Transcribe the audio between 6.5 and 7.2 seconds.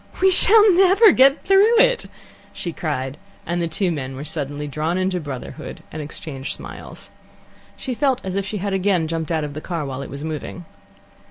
smiles.